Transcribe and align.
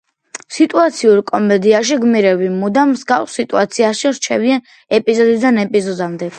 სიტუაციურ 0.53 1.19
კომედიაში 1.31 1.99
გმირები 2.07 2.49
მუდამ 2.55 2.91
მსგავს 2.95 3.37
სიტუაციაში 3.43 4.15
რჩებიან 4.19 4.67
ეპიზოდიდან 5.03 5.65
ეპიზოდამდე. 5.69 6.29